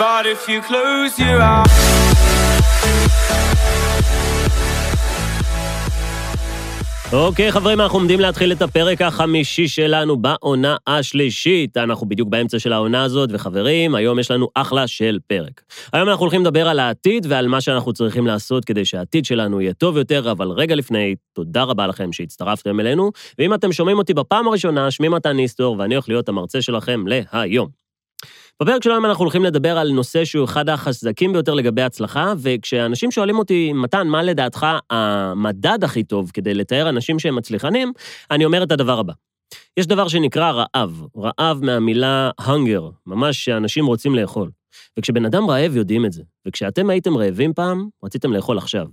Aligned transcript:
But 0.00 0.24
if 0.24 0.48
you 0.48 0.62
close 0.62 1.18
your 1.18 1.40
eyes. 1.42 1.70
אוקיי, 7.12 7.52
חברים, 7.52 7.80
אנחנו 7.80 7.98
עומדים 7.98 8.20
להתחיל 8.20 8.52
את 8.52 8.62
הפרק 8.62 9.02
החמישי 9.02 9.68
שלנו 9.68 10.16
בעונה 10.16 10.76
השלישית. 10.86 11.76
אנחנו 11.76 12.08
בדיוק 12.08 12.28
באמצע 12.28 12.58
של 12.58 12.72
העונה 12.72 13.02
הזאת, 13.02 13.30
וחברים, 13.32 13.94
היום 13.94 14.18
יש 14.18 14.30
לנו 14.30 14.48
אחלה 14.54 14.86
של 14.86 15.18
פרק. 15.26 15.62
היום 15.92 16.08
אנחנו 16.08 16.22
הולכים 16.22 16.40
לדבר 16.40 16.68
על 16.68 16.78
העתיד 16.78 17.26
ועל 17.28 17.48
מה 17.48 17.60
שאנחנו 17.60 17.92
צריכים 17.92 18.26
לעשות 18.26 18.64
כדי 18.64 18.84
שהעתיד 18.84 19.24
שלנו 19.24 19.60
יהיה 19.60 19.72
טוב 19.72 19.96
יותר, 19.96 20.30
אבל 20.30 20.48
רגע 20.48 20.74
לפני, 20.74 21.14
תודה 21.32 21.62
רבה 21.62 21.86
לכם 21.86 22.12
שהצטרפתם 22.12 22.80
אלינו, 22.80 23.10
ואם 23.38 23.54
אתם 23.54 23.72
שומעים 23.72 23.98
אותי 23.98 24.14
בפעם 24.14 24.48
הראשונה, 24.48 24.90
שמי 24.90 25.08
מתן 25.08 25.32
ניסטור, 25.32 25.76
ואני 25.78 25.94
הולך 25.94 26.08
להיות 26.08 26.28
המרצה 26.28 26.62
שלכם 26.62 27.04
להיום. 27.06 27.89
בפרק 28.62 28.82
של 28.82 28.90
היום 28.90 29.04
אנחנו 29.04 29.24
הולכים 29.24 29.44
לדבר 29.44 29.78
על 29.78 29.92
נושא 29.92 30.24
שהוא 30.24 30.44
אחד 30.44 30.68
החזקים 30.68 31.32
ביותר 31.32 31.54
לגבי 31.54 31.82
הצלחה, 31.82 32.32
וכשאנשים 32.38 33.10
שואלים 33.10 33.38
אותי, 33.38 33.72
מתן, 33.72 34.08
מה 34.08 34.22
לדעתך 34.22 34.66
המדד 34.90 35.84
הכי 35.84 36.02
טוב 36.02 36.30
כדי 36.34 36.54
לתאר 36.54 36.88
אנשים 36.88 37.18
שהם 37.18 37.36
מצליחנים, 37.36 37.92
אני 38.30 38.44
אומר 38.44 38.62
את 38.62 38.72
הדבר 38.72 38.98
הבא. 38.98 39.12
יש 39.76 39.86
דבר 39.86 40.08
שנקרא 40.08 40.50
רעב, 40.50 41.02
רעב 41.16 41.64
מהמילה 41.64 42.30
hunger, 42.40 42.82
ממש 43.06 43.44
שאנשים 43.44 43.86
רוצים 43.86 44.14
לאכול. 44.14 44.50
וכשבן 44.98 45.24
אדם 45.24 45.50
רעב 45.50 45.76
יודעים 45.76 46.06
את 46.06 46.12
זה, 46.12 46.22
וכשאתם 46.46 46.90
הייתם 46.90 47.16
רעבים 47.16 47.52
פעם, 47.52 47.88
רציתם 48.04 48.32
לאכול 48.32 48.58
עכשיו. 48.58 48.86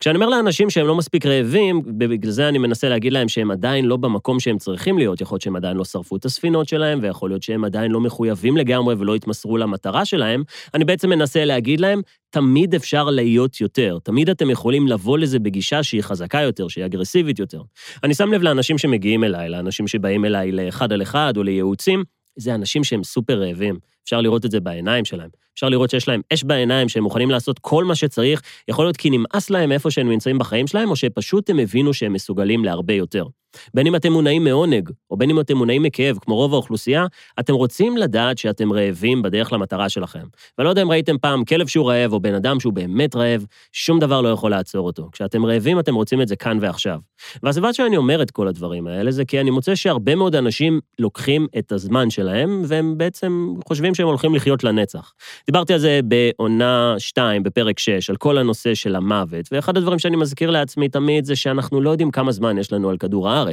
כשאני 0.00 0.16
אומר 0.16 0.28
לאנשים 0.28 0.70
שהם 0.70 0.86
לא 0.86 0.94
מספיק 0.94 1.26
רעבים, 1.26 1.82
בגלל 1.98 2.30
זה 2.30 2.48
אני 2.48 2.58
מנסה 2.58 2.88
להגיד 2.88 3.12
להם 3.12 3.28
שהם 3.28 3.50
עדיין 3.50 3.84
לא 3.84 3.96
במקום 3.96 4.40
שהם 4.40 4.58
צריכים 4.58 4.98
להיות, 4.98 5.20
יכול 5.20 5.34
להיות 5.34 5.42
שהם 5.42 5.56
עדיין 5.56 5.76
לא 5.76 5.84
שרפו 5.84 6.16
את 6.16 6.24
הספינות 6.24 6.68
שלהם, 6.68 6.98
ויכול 7.02 7.30
להיות 7.30 7.42
שהם 7.42 7.64
עדיין 7.64 7.90
לא 7.90 8.00
מחויבים 8.00 8.56
לגמרי 8.56 8.94
ולא 8.98 9.14
התמסרו 9.14 9.56
למטרה 9.56 10.04
שלהם, 10.04 10.42
אני 10.74 10.84
בעצם 10.84 11.10
מנסה 11.10 11.44
להגיד 11.44 11.80
להם, 11.80 12.02
תמיד 12.30 12.74
אפשר 12.74 13.04
להיות 13.04 13.60
יותר, 13.60 13.98
תמיד 14.02 14.30
אתם 14.30 14.50
יכולים 14.50 14.88
לבוא 14.88 15.18
לזה 15.18 15.38
בגישה 15.38 15.82
שהיא 15.82 16.02
חזקה 16.02 16.40
יותר, 16.40 16.68
שהיא 16.68 16.84
אגרסיבית 16.84 17.38
יותר. 17.38 17.62
אני 18.04 18.14
שם 18.14 18.32
לב 18.32 18.42
לאנשים 18.42 18.78
שמגיעים 18.78 19.24
אליי, 19.24 19.48
לאנשים 19.48 19.88
שבאים 19.88 20.24
אליי 20.24 20.52
לאחד 20.52 20.92
על 20.92 21.02
אחד 21.02 21.36
או 21.36 21.42
לייעוצים, 21.42 22.04
זה 22.36 22.54
אנשים 22.54 22.84
שהם 22.84 23.04
סופר 23.04 23.42
רעבים. 23.42 23.78
אפשר 24.04 24.20
לראות 24.20 24.44
את 24.44 24.50
זה 24.50 24.60
בעיניים 24.60 25.04
שלהם. 25.04 25.30
אפשר 25.54 25.68
לראות 25.68 25.90
שיש 25.90 26.08
להם 26.08 26.20
אש 26.32 26.44
בעיניים, 26.44 26.88
שהם 26.88 27.02
מוכנים 27.02 27.30
לעשות 27.30 27.58
כל 27.58 27.84
מה 27.84 27.94
שצריך, 27.94 28.42
יכול 28.68 28.84
להיות 28.84 28.96
כי 28.96 29.10
נמאס 29.10 29.50
להם 29.50 29.72
איפה 29.72 29.90
שהם 29.90 30.10
נמצאים 30.10 30.38
בחיים 30.38 30.66
שלהם, 30.66 30.90
או 30.90 30.96
שפשוט 30.96 31.50
הם 31.50 31.58
הבינו 31.58 31.94
שהם 31.94 32.12
מסוגלים 32.12 32.64
להרבה 32.64 32.94
יותר. 32.94 33.24
בין 33.74 33.86
אם 33.86 33.96
אתם 33.96 34.12
מונעים 34.12 34.44
מעונג, 34.44 34.90
או 35.10 35.16
בין 35.16 35.30
אם 35.30 35.40
אתם 35.40 35.56
מונעים 35.56 35.82
מכאב, 35.82 36.18
כמו 36.20 36.34
רוב 36.34 36.52
האוכלוסייה, 36.52 37.06
אתם 37.40 37.54
רוצים 37.54 37.96
לדעת 37.96 38.38
שאתם 38.38 38.72
רעבים 38.72 39.22
בדרך 39.22 39.52
למטרה 39.52 39.88
שלכם. 39.88 40.24
ואני 40.58 40.64
לא 40.64 40.70
יודע 40.70 40.82
אם 40.82 40.90
ראיתם 40.90 41.18
פעם 41.18 41.44
כלב 41.44 41.66
שהוא 41.66 41.90
רעב, 41.90 42.12
או 42.12 42.20
בן 42.20 42.34
אדם 42.34 42.60
שהוא 42.60 42.72
באמת 42.72 43.16
רעב, 43.16 43.46
שום 43.72 43.98
דבר 43.98 44.20
לא 44.20 44.28
יכול 44.28 44.50
לעצור 44.50 44.86
אותו. 44.86 45.08
כשאתם 45.12 45.46
רעבים, 45.46 45.78
אתם 45.78 45.94
רוצים 45.94 46.22
את 46.22 46.28
זה 46.28 46.36
כאן 46.36 46.58
ועכשיו. 46.60 46.98
והסיבה 47.42 47.72
שאני 47.72 47.96
אומר 47.96 48.22
את 48.22 48.30
כל 48.30 48.48
הדברים 48.48 48.86
האלה, 48.86 49.10
זה 49.10 49.24
כי 49.24 49.40
אני 49.40 49.50
מוצא 49.50 49.74
שהרבה 49.74 50.14
מאוד 50.14 50.36
אנשים 50.36 50.80
לוקחים 50.98 51.46
את 51.58 51.72
הזמן 51.72 52.10
שלהם, 52.10 52.62
והם 52.66 52.98
בעצם 52.98 53.54
חושבים 53.68 53.94
שהם 53.94 54.06
הולכים 54.06 54.34
לחיות 54.34 54.64
לנצח. 54.64 55.12
דיברתי 55.46 55.72
על 55.72 55.78
זה 55.78 56.00
בעונה 56.04 56.94
2, 56.98 57.42
בפרק 57.42 57.78
6, 57.78 58.10
על 58.10 58.16
כל 58.16 58.38
הנושא 58.38 58.74
של 58.74 58.96
המוות, 58.96 59.48
ואחד 59.52 59.76
הדברים 59.76 59.98
שאני 59.98 60.16
מזכיר 60.16 60.50
לעצמי 60.50 60.88
תמיד 60.88 61.24
זה 61.24 61.36
שאנחנו 61.36 61.80
לא 61.80 61.90
יודעים 61.90 62.10
כמה 62.10 62.32
זמן 62.32 62.58
יש 62.58 62.72
לנו 62.72 62.90
על 62.90 62.96
כדור 62.96 63.30
הארץ, 63.30 63.43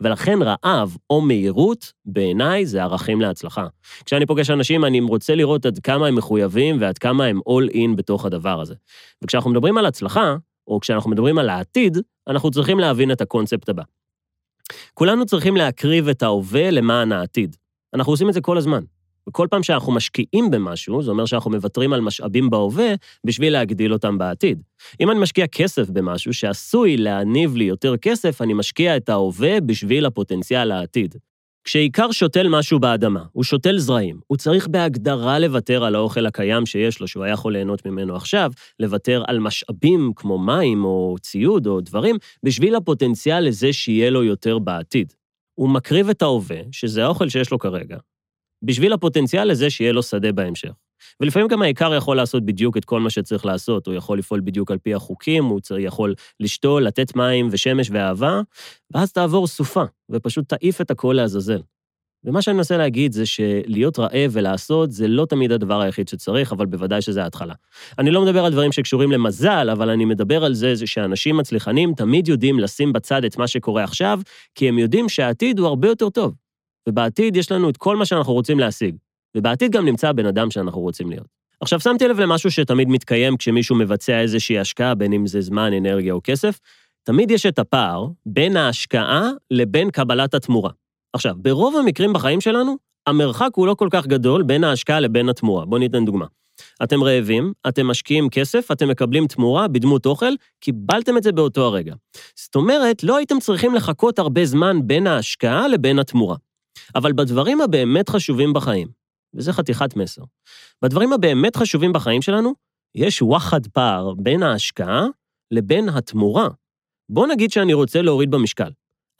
ולכן 0.00 0.38
רעב 0.42 0.96
או 1.10 1.20
מהירות, 1.20 1.92
בעיניי 2.04 2.66
זה 2.66 2.82
ערכים 2.82 3.20
להצלחה. 3.20 3.66
כשאני 4.04 4.26
פוגש 4.26 4.50
אנשים, 4.50 4.84
אני 4.84 5.00
רוצה 5.00 5.34
לראות 5.34 5.66
עד 5.66 5.78
כמה 5.78 6.06
הם 6.06 6.14
מחויבים 6.14 6.80
ועד 6.80 6.98
כמה 6.98 7.24
הם 7.24 7.40
all 7.48 7.74
in 7.74 7.96
בתוך 7.96 8.24
הדבר 8.24 8.60
הזה. 8.60 8.74
וכשאנחנו 9.22 9.50
מדברים 9.50 9.78
על 9.78 9.86
הצלחה, 9.86 10.36
או 10.66 10.80
כשאנחנו 10.80 11.10
מדברים 11.10 11.38
על 11.38 11.48
העתיד, 11.48 11.98
אנחנו 12.28 12.50
צריכים 12.50 12.78
להבין 12.78 13.12
את 13.12 13.20
הקונספט 13.20 13.68
הבא. 13.68 13.82
כולנו 14.94 15.26
צריכים 15.26 15.56
להקריב 15.56 16.08
את 16.08 16.22
ההווה 16.22 16.70
למען 16.70 17.12
העתיד. 17.12 17.56
אנחנו 17.94 18.12
עושים 18.12 18.28
את 18.28 18.34
זה 18.34 18.40
כל 18.40 18.58
הזמן. 18.58 18.82
וכל 19.28 19.46
פעם 19.50 19.62
שאנחנו 19.62 19.92
משקיעים 19.92 20.50
במשהו, 20.50 21.02
זה 21.02 21.10
אומר 21.10 21.24
שאנחנו 21.26 21.50
מוותרים 21.50 21.92
על 21.92 22.00
משאבים 22.00 22.50
בהווה 22.50 22.94
בשביל 23.26 23.52
להגדיל 23.52 23.92
אותם 23.92 24.18
בעתיד. 24.18 24.62
אם 25.00 25.10
אני 25.10 25.20
משקיע 25.20 25.46
כסף 25.46 25.90
במשהו 25.90 26.34
שעשוי 26.34 26.96
להניב 26.96 27.56
לי 27.56 27.64
יותר 27.64 27.96
כסף, 27.96 28.42
אני 28.42 28.54
משקיע 28.54 28.96
את 28.96 29.08
ההווה 29.08 29.60
בשביל 29.60 30.06
הפוטנציאל 30.06 30.72
העתיד. 30.72 31.14
כשעיקר 31.64 32.10
שותל 32.10 32.48
משהו 32.48 32.78
באדמה, 32.78 33.24
הוא 33.32 33.44
שותל 33.44 33.78
זרעים, 33.78 34.20
הוא 34.26 34.38
צריך 34.38 34.68
בהגדרה 34.68 35.38
לוותר 35.38 35.84
על 35.84 35.94
האוכל 35.94 36.26
הקיים 36.26 36.66
שיש 36.66 37.00
לו, 37.00 37.08
שהוא 37.08 37.24
היה 37.24 37.32
יכול 37.32 37.52
ליהנות 37.52 37.86
ממנו 37.86 38.16
עכשיו, 38.16 38.52
לוותר 38.80 39.22
על 39.26 39.38
משאבים 39.38 40.12
כמו 40.16 40.38
מים 40.38 40.84
או 40.84 41.16
ציוד 41.20 41.66
או 41.66 41.80
דברים, 41.80 42.16
בשביל 42.42 42.74
הפוטנציאל 42.74 43.40
לזה 43.40 43.72
שיהיה 43.72 44.10
לו 44.10 44.24
יותר 44.24 44.58
בעתיד. 44.58 45.12
הוא 45.54 45.68
מקריב 45.68 46.08
את 46.08 46.22
ההווה, 46.22 46.60
שזה 46.72 47.04
האוכל 47.04 47.28
שיש 47.28 47.50
לו 47.50 47.58
כרגע, 47.58 47.96
בשביל 48.62 48.92
הפוטנציאל 48.92 49.50
לזה 49.50 49.70
שיהיה 49.70 49.92
לו 49.92 50.02
שדה 50.02 50.32
בהמשך. 50.32 50.72
ולפעמים 51.20 51.48
גם 51.48 51.62
העיקר 51.62 51.94
יכול 51.94 52.16
לעשות 52.16 52.46
בדיוק 52.46 52.76
את 52.76 52.84
כל 52.84 53.00
מה 53.00 53.10
שצריך 53.10 53.46
לעשות, 53.46 53.86
הוא 53.86 53.94
יכול 53.94 54.18
לפעול 54.18 54.40
בדיוק 54.40 54.70
על 54.70 54.78
פי 54.78 54.94
החוקים, 54.94 55.44
הוא 55.44 55.60
יכול 55.78 56.14
לשתול, 56.40 56.84
לתת 56.84 57.16
מים 57.16 57.48
ושמש 57.50 57.90
ואהבה, 57.90 58.40
ואז 58.94 59.12
תעבור 59.12 59.46
סופה, 59.46 59.84
ופשוט 60.10 60.48
תעיף 60.48 60.80
את 60.80 60.90
הכל 60.90 61.12
לעזאזל. 61.16 61.60
ומה 62.24 62.42
שאני 62.42 62.56
מנסה 62.56 62.76
להגיד 62.76 63.12
זה 63.12 63.26
שלהיות 63.26 63.98
רעב 63.98 64.30
ולעשות 64.32 64.92
זה 64.92 65.08
לא 65.08 65.26
תמיד 65.26 65.52
הדבר 65.52 65.80
היחיד 65.80 66.08
שצריך, 66.08 66.52
אבל 66.52 66.66
בוודאי 66.66 67.02
שזה 67.02 67.22
ההתחלה. 67.22 67.54
אני 67.98 68.10
לא 68.10 68.22
מדבר 68.22 68.44
על 68.44 68.52
דברים 68.52 68.72
שקשורים 68.72 69.12
למזל, 69.12 69.70
אבל 69.72 69.90
אני 69.90 70.04
מדבר 70.04 70.44
על 70.44 70.54
זה, 70.54 70.74
זה 70.74 70.86
שאנשים 70.86 71.36
מצליחנים 71.36 71.94
תמיד 71.94 72.28
יודעים 72.28 72.60
לשים 72.60 72.92
בצד 72.92 73.24
את 73.24 73.36
מה 73.36 73.46
שקורה 73.46 73.84
עכשיו, 73.84 74.20
כי 74.54 74.68
הם 74.68 74.78
יודעים 74.78 75.08
שהעתיד 75.08 75.58
הוא 75.58 75.68
הרבה 75.68 75.88
יותר 75.88 76.10
טוב. 76.10 76.34
ובעתיד 76.88 77.36
יש 77.36 77.52
לנו 77.52 77.70
את 77.70 77.76
כל 77.76 77.96
מה 77.96 78.04
שאנחנו 78.04 78.32
רוצים 78.32 78.58
להשיג. 78.58 78.96
ובעתיד 79.36 79.72
גם 79.72 79.84
נמצא 79.84 80.08
הבן 80.08 80.26
אדם 80.26 80.50
שאנחנו 80.50 80.80
רוצים 80.80 81.10
להיות. 81.10 81.26
עכשיו, 81.60 81.80
שמתי 81.80 82.08
לב 82.08 82.20
למשהו 82.20 82.50
שתמיד 82.50 82.88
מתקיים 82.88 83.36
כשמישהו 83.36 83.76
מבצע 83.76 84.20
איזושהי 84.20 84.58
השקעה, 84.58 84.94
בין 84.94 85.12
אם 85.12 85.26
זה 85.26 85.40
זמן, 85.40 85.72
אנרגיה 85.72 86.12
או 86.12 86.20
כסף, 86.24 86.58
תמיד 87.02 87.30
יש 87.30 87.46
את 87.46 87.58
הפער 87.58 88.06
בין 88.26 88.56
ההשקעה 88.56 89.30
לבין 89.50 89.90
קבלת 89.90 90.34
התמורה. 90.34 90.70
עכשיו, 91.12 91.34
ברוב 91.36 91.76
המקרים 91.76 92.12
בחיים 92.12 92.40
שלנו, 92.40 92.76
המרחק 93.06 93.50
הוא 93.54 93.66
לא 93.66 93.74
כל 93.74 93.88
כך 93.90 94.06
גדול 94.06 94.42
בין 94.42 94.64
ההשקעה 94.64 95.00
לבין 95.00 95.28
התמורה. 95.28 95.64
בואו 95.64 95.80
ניתן 95.80 96.04
דוגמה. 96.04 96.26
אתם 96.82 97.02
רעבים, 97.02 97.52
אתם 97.68 97.86
משקיעים 97.86 98.28
כסף, 98.28 98.70
אתם 98.72 98.88
מקבלים 98.88 99.26
תמורה 99.26 99.68
בדמות 99.68 100.06
אוכל, 100.06 100.32
קיבלתם 100.60 101.16
את 101.16 101.22
זה 101.22 101.32
באותו 101.32 101.66
הרגע. 101.66 101.94
זאת 102.36 102.56
אומרת, 102.56 103.02
לא 103.02 103.16
הייתם 103.16 103.38
צריכים 103.40 103.74
לחכות 103.74 104.18
הרבה 104.18 104.44
זמן 104.44 104.80
בין 104.84 105.06
ההשקעה 105.06 105.68
לבין 105.68 105.98
התמורה. 105.98 106.36
אבל 106.94 107.12
בדברים 107.12 107.60
הבאמת 107.60 108.08
חשובים 108.08 108.52
בחיים, 108.52 108.88
וזה 109.34 109.52
חתיכת 109.52 109.96
מסר, 109.96 110.22
בדברים 110.82 111.12
הבאמת 111.12 111.56
חשובים 111.56 111.92
בחיים 111.92 112.22
שלנו, 112.22 112.54
יש 112.94 113.22
וואחד 113.22 113.66
פער 113.66 114.14
בין 114.14 114.42
ההשקעה 114.42 115.06
לבין 115.50 115.88
התמורה. 115.88 116.48
בוא 117.10 117.26
נגיד 117.26 117.50
שאני 117.50 117.74
רוצה 117.74 118.02
להוריד 118.02 118.30
במשקל. 118.30 118.70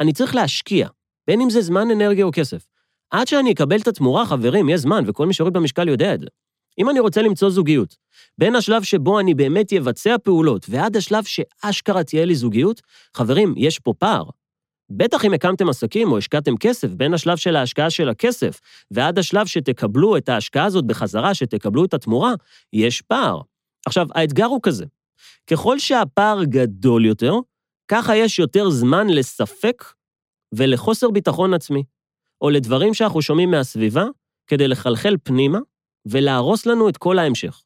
אני 0.00 0.12
צריך 0.12 0.34
להשקיע, 0.34 0.88
בין 1.26 1.40
אם 1.40 1.50
זה 1.50 1.60
זמן, 1.60 1.90
אנרגיה 1.90 2.24
או 2.24 2.30
כסף. 2.32 2.66
עד 3.10 3.26
שאני 3.26 3.52
אקבל 3.52 3.80
את 3.80 3.88
התמורה, 3.88 4.26
חברים, 4.26 4.68
יש 4.68 4.80
זמן, 4.80 5.04
וכל 5.06 5.26
מי 5.26 5.34
שיוריד 5.34 5.54
במשקל 5.54 5.88
יודע 5.88 6.14
את 6.14 6.20
זה. 6.20 6.26
אם 6.78 6.90
אני 6.90 7.00
רוצה 7.00 7.22
למצוא 7.22 7.50
זוגיות, 7.50 7.96
בין 8.38 8.54
השלב 8.54 8.82
שבו 8.82 9.20
אני 9.20 9.34
באמת 9.34 9.72
אבצע 9.72 10.16
פעולות 10.22 10.66
ועד 10.68 10.96
השלב 10.96 11.24
שאשכרה 11.24 12.04
תהיה 12.04 12.24
לי 12.24 12.34
זוגיות, 12.34 12.82
חברים, 13.16 13.54
יש 13.56 13.78
פה 13.78 13.92
פער. 13.98 14.24
בטח 14.90 15.24
אם 15.24 15.34
הקמתם 15.34 15.68
עסקים 15.68 16.12
או 16.12 16.18
השקעתם 16.18 16.56
כסף, 16.56 16.88
בין 16.88 17.14
השלב 17.14 17.36
של 17.36 17.56
ההשקעה 17.56 17.90
של 17.90 18.08
הכסף 18.08 18.60
ועד 18.90 19.18
השלב 19.18 19.46
שתקבלו 19.46 20.16
את 20.16 20.28
ההשקעה 20.28 20.64
הזאת 20.64 20.84
בחזרה, 20.84 21.34
שתקבלו 21.34 21.84
את 21.84 21.94
התמורה, 21.94 22.32
יש 22.72 23.02
פער. 23.02 23.40
עכשיו, 23.86 24.06
האתגר 24.14 24.44
הוא 24.44 24.60
כזה, 24.62 24.84
ככל 25.50 25.78
שהפער 25.78 26.44
גדול 26.44 27.06
יותר, 27.06 27.32
ככה 27.88 28.16
יש 28.16 28.38
יותר 28.38 28.70
זמן 28.70 29.06
לספק 29.08 29.84
ולחוסר 30.54 31.10
ביטחון 31.10 31.54
עצמי, 31.54 31.82
או 32.40 32.50
לדברים 32.50 32.94
שאנחנו 32.94 33.22
שומעים 33.22 33.50
מהסביבה, 33.50 34.04
כדי 34.46 34.68
לחלחל 34.68 35.16
פנימה 35.22 35.58
ולהרוס 36.06 36.66
לנו 36.66 36.88
את 36.88 36.96
כל 36.96 37.18
ההמשך. 37.18 37.62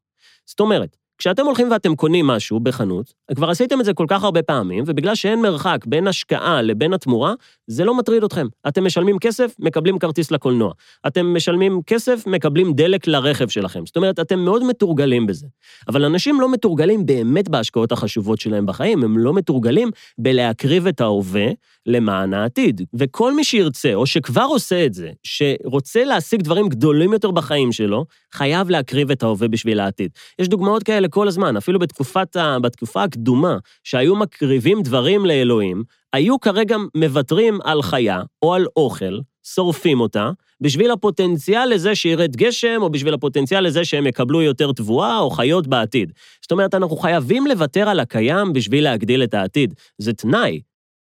זאת 0.47 0.61
אומרת, 0.61 0.97
כשאתם 1.19 1.47
הולכים 1.47 1.71
ואתם 1.71 1.95
קונים 1.95 2.27
משהו 2.27 2.61
בחנות, 2.61 3.13
כבר 3.35 3.51
עשיתם 3.51 3.81
את 3.81 3.85
זה 3.85 3.95
כל 3.95 4.07
כך 4.09 4.25
הרבה 4.25 4.43
פעמים, 4.43 4.85
ובגלל 4.87 5.15
שאין 5.15 5.43
מרחק 5.43 5.79
בין 5.87 6.07
השקעה 6.07 6.63
לבין 6.63 6.93
התמורה, 6.93 7.35
זה 7.67 7.85
לא 7.85 7.95
מטריד 7.95 8.25
אתכם. 8.25 8.47
אתם 8.69 8.85
משלמים 8.85 9.19
כסף, 9.19 9.55
מקבלים 9.59 9.99
כרטיס 9.99 10.31
לקולנוע. 10.31 10.73
אתם 11.07 11.35
משלמים 11.35 11.81
כסף, 11.87 12.27
מקבלים 12.27 12.73
דלק 12.73 13.07
לרכב 13.07 13.49
שלכם. 13.49 13.87
זאת 13.87 13.97
אומרת, 13.97 14.21
אתם 14.21 14.39
מאוד 14.39 14.65
מתורגלים 14.65 15.27
בזה. 15.27 15.47
אבל 15.89 16.05
אנשים 16.05 16.41
לא 16.41 16.53
מתורגלים 16.53 17.07
באמת 17.07 17.49
בהשקעות 17.49 17.93
החשובות 17.93 18.41
שלהם 18.41 18.67
בחיים, 18.67 19.05
הם 19.05 19.19
לא 19.19 19.35
מתורגלים 19.35 19.91
בלהקריב 20.19 20.87
את 20.87 21.01
ההווה 21.01 21.47
למען 21.87 22.35
העתיד. 22.35 22.81
וכל 22.95 23.35
מי 23.35 23.45
שירצה, 23.45 23.95
או 23.95 24.07
שכבר 24.07 24.43
עושה 24.43 24.87
את 24.87 24.95
זה, 24.95 25.11
שרוצה 25.23 26.05
להשיג 26.05 26.43
דברים 26.43 26.69
גדולים 26.69 27.13
יותר 27.13 27.31
בחיים 27.31 27.73
שלו, 27.73 28.05
חייב 28.33 28.71
להקריב 28.71 29.11
את 29.11 29.23
ההווה 29.23 29.49
בשביל 29.49 29.81
העתיד. 29.81 30.11
יש 30.39 30.49
דוגמאות 30.49 30.83
כאלה 30.83 31.02
כל 31.09 31.29
הזמן, 31.29 31.57
אפילו 31.57 31.79
בתקופת 31.79 32.37
ה... 32.37 32.59
בתקופה 32.59 33.03
הקדומה, 33.03 33.57
שהיו 33.85 34.17
מקריבים 34.17 34.83
דברים 34.83 35.27
לאלוהים, 35.27 35.83
היו 36.13 36.41
כרגע 36.41 36.77
מוותרים 36.95 37.59
על 37.65 37.83
חיה 37.83 38.23
או 38.43 38.55
על 38.55 38.67
אוכל, 38.77 39.19
שורפים 39.43 40.01
אותה, 40.01 40.31
בשביל 40.61 40.91
הפוטנציאל 40.91 41.69
לזה 41.69 41.95
שירד 41.95 42.37
גשם, 42.37 42.79
או 42.83 42.91
בשביל 42.91 43.15
הפוטנציאל 43.15 43.67
לזה 43.67 43.85
שהם 43.85 44.07
יקבלו 44.07 44.43
יותר 44.43 44.73
תבואה 44.73 45.19
או 45.19 45.31
חיות 45.31 45.67
בעתיד. 45.67 46.13
זאת 46.43 46.53
אומרת, 46.53 46.75
אנחנו 46.75 46.97
חייבים 46.97 47.47
לוותר 47.47 47.89
על 47.89 48.01
הקיים 48.01 48.53
בשביל 48.53 48.85
להגדיל 48.85 49.23
את 49.23 49.35
העתיד. 49.35 49.75
זה 49.99 50.13
תנאי. 50.13 50.61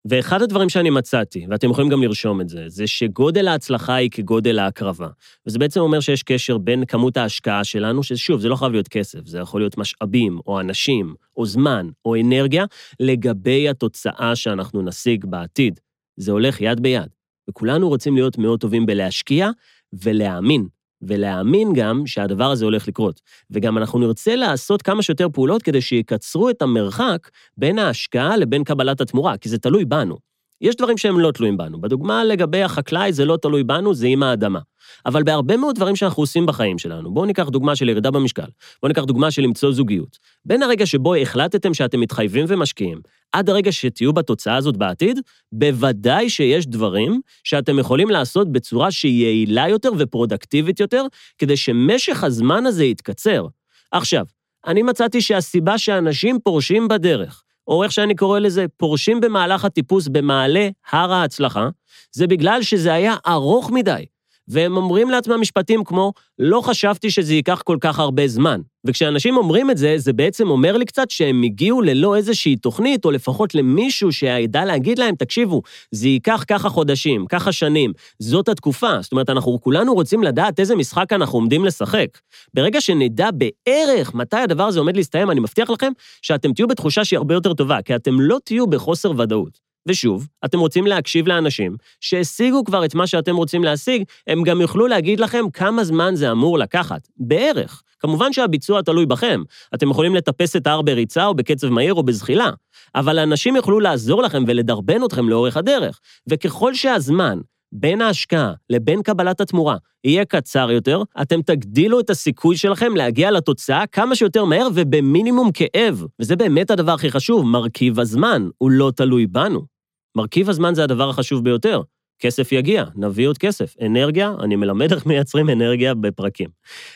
ואחד 0.09 0.43
הדברים 0.43 0.69
שאני 0.69 0.91
מצאתי, 0.91 1.47
ואתם 1.51 1.71
יכולים 1.71 1.91
גם 1.91 2.03
לרשום 2.03 2.41
את 2.41 2.49
זה, 2.49 2.65
זה 2.67 2.87
שגודל 2.87 3.49
ההצלחה 3.49 3.95
היא 3.95 4.11
כגודל 4.11 4.59
ההקרבה. 4.59 5.09
וזה 5.47 5.59
בעצם 5.59 5.81
אומר 5.81 6.01
שיש 6.01 6.23
קשר 6.23 6.59
בין 6.59 6.85
כמות 6.85 7.17
ההשקעה 7.17 7.65
שלנו, 7.65 8.03
ששוב, 8.03 8.41
זה 8.41 8.49
לא 8.49 8.57
חייב 8.57 8.73
להיות 8.73 8.89
כסף, 8.89 9.27
זה 9.27 9.39
יכול 9.39 9.61
להיות 9.61 9.79
משאבים, 9.79 10.41
או 10.47 10.61
אנשים, 10.61 11.15
או 11.37 11.47
זמן, 11.47 11.89
או 12.05 12.17
אנרגיה, 12.17 12.65
לגבי 13.01 13.69
התוצאה 13.69 14.37
שאנחנו 14.37 14.83
נשיג 14.83 15.25
בעתיד. 15.27 15.81
זה 16.17 16.33
הולך 16.33 16.61
יד 16.61 16.81
ביד. 16.81 17.09
וכולנו 17.51 17.89
רוצים 17.89 18.15
להיות 18.15 18.39
מאוד 18.39 18.61
טובים 18.61 18.87
בלהשקיע 18.87 19.51
ולהאמין. 19.93 20.69
ולהאמין 21.03 21.73
גם 21.75 22.07
שהדבר 22.07 22.51
הזה 22.51 22.65
הולך 22.65 22.89
לקרות. 22.89 23.21
וגם 23.51 23.79
אנחנו 23.79 23.99
נרצה 23.99 24.37
לעשות 24.37 24.83
כמה 24.83 25.03
שיותר 25.03 25.29
פעולות 25.33 25.63
כדי 25.63 25.81
שיקצרו 25.81 26.51
את 26.51 26.63
המרחק 26.63 27.29
בין 27.57 27.79
ההשקעה 27.79 28.37
לבין 28.37 28.65
קבלת 28.65 29.01
התמורה, 29.01 29.37
כי 29.37 29.49
זה 29.49 29.59
תלוי 29.59 29.85
בנו. 29.85 30.17
יש 30.61 30.77
דברים 30.77 30.99
שהם 30.99 31.21
לא 31.21 31.31
תלויים 31.31 31.57
בנו. 31.57 31.81
בדוגמה 31.81 32.25
לגבי 32.25 32.63
החקלאי, 32.63 33.13
זה 33.13 33.25
לא 33.25 33.37
תלוי 33.37 33.65
בנו, 33.65 33.95
זה 33.95 34.07
עם 34.07 34.23
האדמה. 34.23 34.59
אבל 35.07 35.23
בהרבה 35.23 35.57
מאוד 35.57 35.77
דברים 35.77 35.97
שאנחנו 35.97 36.23
עושים 36.23 36.47
בחיים 36.47 36.79
שלנו, 36.79 37.15
בואו 37.15 37.27
ניקח 37.27 37.49
דוגמה 37.49 37.77
של 37.77 37.89
ירידה 37.89 38.11
במשקל, 38.11 38.47
בואו 38.83 38.89
ניקח 38.89 39.05
דוגמה 39.05 39.31
של 39.31 39.43
למצוא 39.43 39.73
זוגיות. 39.73 40.19
בין 40.45 40.63
הרגע 40.63 40.87
שבו 40.87 41.15
החלטתם 41.15 41.75
שאתם 41.75 42.01
מתחייבים 42.01 42.45
ומשקיעים, 42.49 43.01
עד 43.33 43.51
הרגע 43.51 43.73
שתהיו 43.73 44.13
בתוצאה 44.13 44.57
הזאת 44.57 44.77
בעתיד, 44.77 45.21
בוודאי 45.53 46.31
שיש 46.31 46.67
דברים 46.67 47.21
שאתם 47.45 47.79
יכולים 47.79 48.11
לעשות 48.11 48.53
בצורה 48.53 48.91
שהיא 48.91 49.25
יעילה 49.25 49.69
יותר 49.69 49.91
ופרודקטיבית 49.99 50.81
יותר, 50.81 51.05
כדי 51.39 51.57
שמשך 51.57 52.25
הזמן 52.25 52.67
הזה 52.67 52.85
יתקצר. 52.85 53.47
עכשיו, 53.93 54.25
אני 54.67 54.83
מצאתי 54.83 55.21
שהסיבה 55.21 55.79
שאנשים 55.79 56.39
פורשים 56.45 56.89
בדרך, 56.89 57.43
או 57.67 57.83
איך 57.83 57.93
שאני 57.93 58.15
קורא 58.15 58.39
לזה, 58.39 58.67
פורשים 58.77 59.21
במהלך 59.21 59.65
הטיפוס 59.65 60.09
במעלה 60.09 60.69
הר 60.91 61.13
ההצלחה, 61.13 61.69
זה 62.13 62.27
בגלל 62.27 62.63
שזה 62.63 62.93
היה 62.93 63.17
ארוך 63.27 63.71
מדי. 63.71 64.05
והם 64.49 64.77
אומרים 64.77 65.11
לעצמם 65.11 65.41
משפטים 65.41 65.85
כמו, 65.85 66.13
לא 66.39 66.61
חשבתי 66.61 67.11
שזה 67.11 67.35
ייקח 67.35 67.63
כל 67.63 67.79
כך 67.81 67.99
הרבה 67.99 68.29
זמן. 68.29 68.61
וכשאנשים 68.85 69.37
אומרים 69.37 69.71
את 69.71 69.79
זה, 69.79 69.95
זה 69.99 70.13
בעצם 70.13 70.51
אומר 70.51 70.77
לי 70.77 70.85
קצת 70.85 71.11
שהם 71.11 71.43
הגיעו 71.43 71.83
ללא 71.83 72.17
איזושהי 72.17 72.57
תוכנית, 72.57 73.05
או 73.05 73.11
לפחות 73.11 73.55
למישהו 73.55 74.13
שידע 74.13 74.65
להגיד 74.65 74.99
להם, 74.99 75.15
תקשיבו, 75.15 75.63
זה 75.91 76.09
ייקח 76.09 76.45
ככה 76.49 76.69
חודשים, 76.69 77.27
ככה 77.27 77.53
שנים, 77.53 77.93
זאת 78.19 78.49
התקופה. 78.49 78.93
זאת 79.01 79.13
אומרת, 79.13 79.31
אנחנו 79.31 79.61
כולנו 79.61 79.95
רוצים 79.95 80.23
לדעת 80.23 80.61
איזה 80.61 80.77
משחק 80.77 81.13
אנחנו 81.13 81.39
עומדים 81.39 81.65
לשחק. 81.65 82.09
ברגע 82.55 82.81
שנדע 82.81 83.29
בערך 83.31 84.15
מתי 84.15 84.37
הדבר 84.37 84.65
הזה 84.65 84.79
עומד 84.79 84.97
להסתיים, 84.97 85.31
אני 85.31 85.41
מבטיח 85.41 85.71
לכם 85.71 85.93
שאתם 86.23 86.53
תהיו 86.53 86.69
בתחושה 86.69 87.05
שהיא 87.05 87.17
הרבה 87.17 87.35
יותר 87.35 87.55
טובה, 87.55 87.83
כי 87.83 87.95
אתם 87.95 88.21
לא 88.21 88.39
תהיו 88.45 88.67
בחוסר 88.67 89.13
ודאות. 89.19 89.68
ושוב, 89.89 90.27
אתם 90.45 90.59
רוצים 90.59 90.87
להקשיב 90.87 91.29
לאנשים 91.29 91.77
שהשיגו 92.01 92.65
כבר 92.65 92.85
את 92.85 92.95
מה 92.95 93.07
שאתם 93.07 93.37
רוצים 93.37 93.65
להשיג, 93.65 94.03
הם 94.27 94.43
גם 94.43 94.61
יוכלו 94.61 94.87
להגיד 94.87 95.21
לכם 95.21 95.45
כמה 95.53 95.85
זמן 95.85 96.15
זה 96.15 96.31
אמור 96.31 96.59
לקחת, 96.59 97.09
בערך. 97.17 97.83
כמובן 98.01 98.33
שהביצוע 98.33 98.83
תלוי 98.83 99.07
בכם, 99.07 99.43
אתם 99.75 99.91
יכולים 99.91 100.15
לטפס 100.15 100.57
את 100.57 100.67
ההר 100.67 100.83
בריצה 100.83 101.27
או 101.27 101.35
בקצב 101.35 101.69
מהיר 101.69 101.95
או 101.95 102.03
בזחילה, 102.03 102.51
אבל 102.95 103.19
אנשים 103.19 103.57
יוכלו 103.57 103.81
לעזור 103.81 104.23
לכם 104.23 104.45
ולדרבן 104.47 105.05
אתכם 105.05 105.29
לאורך 105.29 105.57
הדרך, 105.57 106.01
וככל 106.31 106.75
שהזמן 106.75 107.39
בין 107.73 108.01
ההשקעה 108.01 108.53
לבין 108.71 109.03
קבלת 109.03 109.41
התמורה 109.41 109.77
יהיה 110.05 110.25
קצר 110.25 110.71
יותר, 110.71 111.03
אתם 111.23 111.43
תגדילו 111.43 112.01
את 112.01 112.11
הסיכוי 112.11 112.57
שלכם 112.57 112.97
להגיע 112.97 113.31
לתוצאה 113.31 113.87
כמה 113.87 114.17
שיותר 114.17 114.45
מהר 114.45 114.69
ובמינימום 114.75 115.51
כאב. 115.53 116.05
וזה 116.21 116.37
באמת 116.37 116.71
הדבר 116.71 116.93
הכי 116.93 117.11
חשוב, 117.11 117.47
מרכיב 117.47 118.01
הזמן, 118.01 118.49
הוא 118.59 118.71
לא 118.71 118.93
תלוי 118.97 119.27
בנו. 119.27 119.78
מרכיב 120.19 120.51
הזמן 120.51 120.75
זה 120.75 120.85
הדבר 120.85 121.11
החשוב 121.11 121.45
ביותר. 121.45 121.83
כסף 122.19 122.53
יגיע, 122.53 122.85
נביא 122.95 123.29
עוד 123.29 123.39
כסף. 123.39 123.75
אנרגיה, 123.87 124.35
אני 124.41 124.57
מלמד 124.57 124.93
איך 124.93 125.07
מייצרים 125.07 125.51
אנרגיה 125.51 125.95
בפרקים. 125.95 126.49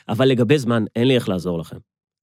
אבל 0.08 0.28
לגבי 0.28 0.58
זמן, 0.58 0.84
אין 0.96 1.08
לי 1.08 1.14
איך 1.14 1.28
לעזור 1.28 1.58
לכם. 1.58 1.76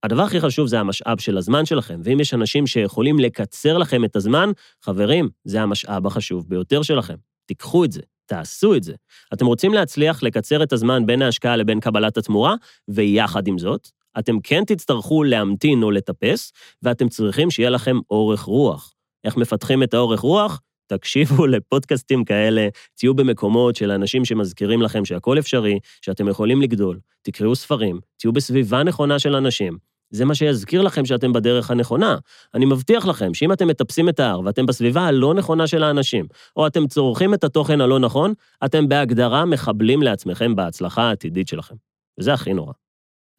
הדבר 0.04 0.22
הכי 0.22 0.40
חשוב 0.40 0.68
זה 0.68 0.80
המשאב 0.80 1.20
של 1.20 1.38
הזמן 1.38 1.66
שלכם, 1.66 2.02
ואם 2.04 2.20
יש 2.20 2.34
אנשים 2.34 2.68
שיכולים 2.68 3.20
לקצר 3.20 3.78
לכם 3.78 4.06
את 4.06 4.16
הזמן, 4.16 4.52
חברים, 4.84 5.30
זה 5.44 5.62
המשאב 5.62 6.08
החשוב 6.08 6.46
ביותר 6.50 6.82
שלכם. 6.82 7.16
תיקחו 7.46 7.86
את 7.86 7.92
זה, 7.92 8.02
תעשו 8.26 8.76
את 8.76 8.84
זה. 8.84 8.94
אתם 9.34 9.46
רוצים 9.46 9.74
להצליח 9.74 10.24
לקצר 10.24 10.64
את 10.64 10.74
הזמן 10.74 11.06
בין 11.06 11.22
ההשקעה 11.22 11.56
לבין 11.56 11.80
קבלת 11.80 12.18
התמורה, 12.18 12.56
ויחד 12.88 13.48
עם 13.48 13.58
זאת, 13.58 13.88
אתם 14.20 14.40
כן 14.44 14.64
תצטרכו 14.66 15.24
להמתין 15.24 15.84
או 15.84 15.92
לטפס, 15.92 16.52
ואתם 16.84 17.10
צריכים 17.10 17.52
שיהיה 17.52 17.70
לכם 17.70 17.98
אורך 18.10 18.42
רוח. 18.42 18.94
איך 19.24 19.38
מפתחים 19.38 19.84
את 19.84 19.94
האורך 19.94 20.20
רוח? 20.20 20.62
תקשיבו 20.90 21.48
לפודקאסטים 21.54 22.24
כאלה, 22.24 22.68
תהיו 22.96 23.14
במקומות 23.14 23.76
של 23.76 23.92
אנשים 23.92 24.26
שמזכירים 24.26 24.82
לכם 24.82 25.06
שהכל 25.06 25.40
אפשרי, 25.40 25.80
שאתם 26.02 26.28
יכולים 26.28 26.62
לגדול, 26.62 27.00
תקראו 27.22 27.56
ספרים, 27.56 28.00
תהיו 28.18 28.32
בסביבה 28.34 28.84
נכונה 28.84 29.20
של 29.20 29.36
אנשים. 29.36 29.78
זה 30.12 30.26
מה 30.26 30.36
שיזכיר 30.36 30.82
לכם 30.82 31.06
שאתם 31.06 31.34
בדרך 31.34 31.72
הנכונה. 31.72 32.18
אני 32.54 32.66
מבטיח 32.66 33.06
לכם 33.06 33.34
שאם 33.34 33.54
אתם 33.54 33.68
מטפסים 33.68 34.10
את 34.10 34.20
ההר 34.20 34.42
ואתם 34.46 34.66
בסביבה 34.66 35.02
הלא 35.02 35.34
נכונה 35.34 35.68
של 35.68 35.84
האנשים, 35.84 36.26
או 36.56 36.68
אתם 36.68 36.88
צורכים 36.88 37.34
את 37.34 37.44
התוכן 37.44 37.82
הלא 37.82 38.00
נכון, 38.00 38.34
אתם 38.66 38.90
בהגדרה 38.90 39.46
מחבלים 39.46 40.02
לעצמכם 40.02 40.56
בהצלחה 40.56 41.04
העתידית 41.04 41.48
שלכם. 41.48 41.76
וזה 42.20 42.34
הכי 42.34 42.54
נורא. 42.54 42.74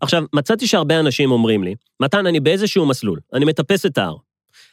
עכשיו, 0.00 0.25
מצאתי 0.35 0.67
שהרבה 0.67 1.00
אנשים 1.00 1.31
אומרים 1.31 1.64
לי, 1.64 1.75
מתן, 2.00 2.26
אני 2.26 2.41
באיזשהו 2.41 2.87
מסלול, 2.87 3.20
אני 3.32 3.44
מטפס 3.44 3.87
את 3.87 3.99
ההר, 3.99 4.17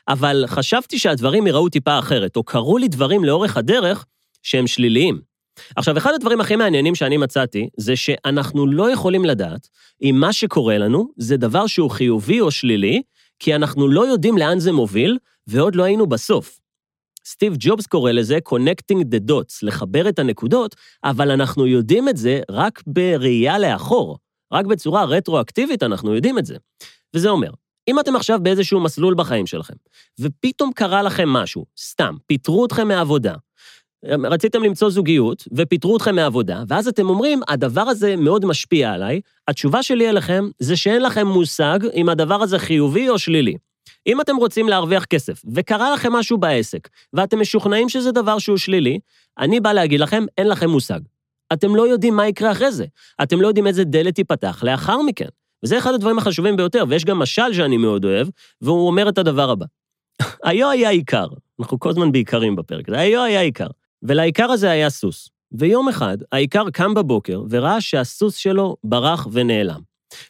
אבל 0.08 0.44
חשבתי 0.48 1.00
שהדברים 1.00 1.48
יראו 1.48 1.70
טיפה 1.70 2.00
אחרת, 2.00 2.36
או 2.36 2.44
קרו 2.44 2.78
לי 2.78 2.88
דברים 2.88 3.24
לאורך 3.24 3.58
הדרך 3.58 4.06
שהם 4.44 4.68
שליליים. 4.68 5.22
עכשיו, 5.76 5.98
אחד 5.98 6.14
הדברים 6.14 6.42
הכי 6.42 6.56
מעניינים 6.56 6.96
שאני 6.96 7.18
מצאתי, 7.18 7.70
זה 7.78 7.96
שאנחנו 7.96 8.68
לא 8.68 8.92
יכולים 8.92 9.26
לדעת 9.26 9.68
אם 10.02 10.16
מה 10.20 10.34
שקורה 10.34 10.78
לנו 10.78 11.10
זה 11.18 11.38
דבר 11.38 11.68
שהוא 11.68 11.92
חיובי 11.92 12.42
או 12.42 12.52
שלילי, 12.52 13.02
כי 13.40 13.56
אנחנו 13.56 13.88
לא 13.88 14.08
יודעים 14.08 14.38
לאן 14.38 14.60
זה 14.60 14.72
מוביל, 14.72 15.18
ועוד 15.48 15.76
לא 15.76 15.84
היינו 15.84 16.08
בסוף. 16.08 16.60
סטיב 17.26 17.56
ג'ובס 17.60 17.88
קורא 17.88 18.12
לזה 18.12 18.38
Connecting 18.50 18.98
the 18.98 19.32
Dots, 19.32 19.60
לחבר 19.62 20.10
את 20.10 20.20
הנקודות, 20.20 20.76
אבל 21.04 21.32
אנחנו 21.32 21.68
יודעים 21.68 22.10
את 22.10 22.18
זה 22.18 22.42
רק 22.52 22.84
בראייה 22.88 23.60
לאחור. 23.60 24.18
רק 24.54 24.66
בצורה 24.66 25.06
רטרואקטיבית 25.06 25.84
אנחנו 25.84 26.16
יודעים 26.16 26.40
את 26.40 26.46
זה. 26.46 26.56
וזה 27.14 27.30
אומר, 27.30 27.50
אם 27.88 28.00
אתם 28.00 28.16
עכשיו 28.16 28.40
באיזשהו 28.42 28.80
מסלול 28.80 29.16
בחיים 29.16 29.46
שלכם, 29.46 29.74
ופתאום 30.20 30.72
קרה 30.76 31.02
לכם 31.02 31.30
משהו, 31.30 31.66
סתם, 31.80 32.16
פיטרו 32.28 32.66
אתכם 32.66 32.88
מהעבודה, 32.88 33.34
רציתם 34.04 34.64
למצוא 34.64 34.90
זוגיות, 34.90 35.44
ופיטרו 35.52 35.98
אתכם 35.98 36.16
מהעבודה, 36.16 36.64
ואז 36.68 36.88
אתם 36.88 37.10
אומרים, 37.10 37.42
הדבר 37.48 37.82
הזה 37.82 38.16
מאוד 38.16 38.46
משפיע 38.46 38.92
עליי, 38.92 39.22
התשובה 39.48 39.84
שלי 39.84 40.10
אליכם 40.10 40.50
זה 40.60 40.78
שאין 40.78 41.02
לכם 41.02 41.28
מושג 41.28 41.80
אם 41.94 42.10
הדבר 42.10 42.42
הזה 42.42 42.60
חיובי 42.60 43.10
או 43.10 43.20
שלילי. 43.20 43.56
אם 44.08 44.22
אתם 44.22 44.36
רוצים 44.36 44.70
להרוויח 44.70 45.06
כסף, 45.06 45.42
וקרה 45.56 45.94
לכם 45.94 46.14
משהו 46.14 46.38
בעסק, 46.38 46.90
ואתם 47.14 47.40
משוכנעים 47.40 47.90
שזה 47.90 48.12
דבר 48.12 48.40
שהוא 48.40 48.58
שלילי, 48.58 49.00
אני 49.40 49.60
בא 49.60 49.74
להגיד 49.74 50.00
לכם, 50.00 50.26
אין 50.38 50.48
לכם 50.48 50.70
מושג. 50.70 51.00
אתם 51.54 51.76
לא 51.76 51.88
יודעים 51.88 52.16
מה 52.16 52.28
יקרה 52.28 52.52
אחרי 52.52 52.72
זה. 52.72 52.86
אתם 53.24 53.42
לא 53.42 53.48
יודעים 53.48 53.68
איזה 53.68 53.84
דלת 53.84 54.16
תיפתח 54.16 54.64
לאחר 54.64 55.02
מכן. 55.02 55.28
וזה 55.64 55.78
אחד 55.78 55.94
הדברים 55.94 56.18
החשובים 56.18 56.56
ביותר, 56.56 56.84
ויש 56.90 57.06
גם 57.06 57.20
משל 57.20 57.54
שאני 57.54 57.78
מאוד 57.78 58.06
אוהב, 58.06 58.28
והוא 58.62 58.88
אומר 58.88 59.10
את 59.10 59.18
הדבר 59.18 59.50
הבא. 59.50 59.66
היו 60.44 60.70
היה 60.70 60.90
עיקר, 60.90 61.28
אנחנו 61.60 61.80
כל 61.80 61.90
הזמן 61.90 62.12
בעיקרים 62.12 62.56
בפרק 62.56 62.90
הזה, 62.90 63.00
היו 63.00 63.24
היה 63.24 63.42
עיקר. 63.42 63.68
ולעיקר 64.04 64.52
הזה 64.52 64.72
היה 64.72 64.90
סוס. 64.90 65.30
ויום 65.52 65.90
אחד, 65.90 66.18
העיקר 66.32 66.70
קם 66.70 66.94
בבוקר 66.94 67.42
וראה 67.50 67.82
שהסוס 67.82 68.36
שלו 68.36 68.76
ברח 68.84 69.28
ונעלם. 69.32 69.80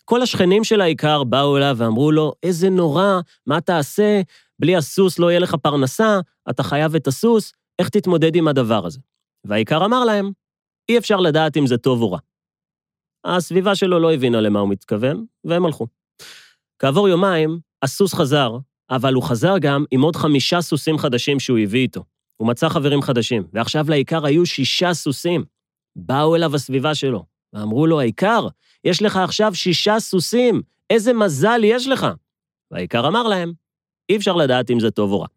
כל 0.05 0.21
השכנים 0.21 0.63
של 0.63 0.81
האיכר 0.81 1.23
באו 1.23 1.57
אליו 1.57 1.75
ואמרו 1.77 2.11
לו, 2.11 2.33
איזה 2.43 2.69
נורא, 2.69 3.19
מה 3.45 3.61
תעשה? 3.61 4.21
בלי 4.59 4.75
הסוס 4.75 5.19
לא 5.19 5.29
יהיה 5.31 5.39
לך 5.39 5.55
פרנסה, 5.55 6.19
אתה 6.49 6.63
חייב 6.63 6.95
את 6.95 7.07
הסוס, 7.07 7.53
איך 7.79 7.89
תתמודד 7.89 8.35
עם 8.35 8.47
הדבר 8.47 8.85
הזה? 8.85 8.99
והאיכר 9.45 9.85
אמר 9.85 10.05
להם, 10.05 10.31
אי 10.89 10.97
אפשר 10.97 11.17
לדעת 11.17 11.57
אם 11.57 11.67
זה 11.67 11.77
טוב 11.77 12.01
או 12.01 12.11
רע. 12.11 12.19
הסביבה 13.35 13.75
שלו 13.75 13.99
לא 13.99 14.13
הבינה 14.13 14.41
למה 14.41 14.59
הוא 14.59 14.69
מתכוון, 14.69 15.25
והם 15.43 15.65
הלכו. 15.65 15.87
כעבור 16.79 17.09
יומיים, 17.09 17.59
הסוס 17.81 18.13
חזר, 18.13 18.57
אבל 18.89 19.13
הוא 19.13 19.23
חזר 19.23 19.57
גם 19.57 19.85
עם 19.91 20.01
עוד 20.01 20.15
חמישה 20.15 20.61
סוסים 20.61 20.97
חדשים 20.97 21.39
שהוא 21.39 21.59
הביא 21.59 21.79
איתו. 21.79 22.03
הוא 22.37 22.47
מצא 22.47 22.69
חברים 22.69 23.01
חדשים, 23.01 23.43
ועכשיו 23.53 23.85
לאיכר 23.89 24.25
היו 24.25 24.45
שישה 24.45 24.93
סוסים. 24.93 25.43
באו 25.95 26.35
אליו 26.35 26.55
הסביבה 26.55 26.95
שלו, 26.95 27.25
ואמרו 27.53 27.87
לו, 27.87 27.99
האיכר, 27.99 28.47
יש 28.83 29.01
לך 29.01 29.17
עכשיו 29.17 29.55
שישה 29.55 29.99
סוסים, 29.99 30.61
איזה 30.89 31.13
מזל 31.13 31.61
יש 31.63 31.87
לך. 31.87 32.07
והאיכר 32.71 33.07
אמר 33.07 33.23
להם, 33.23 33.53
אי 34.09 34.17
אפשר 34.17 34.35
לדעת 34.35 34.71
אם 34.71 34.79
זה 34.79 34.91
טוב 34.91 35.11
או 35.11 35.19
רע. 35.19 35.27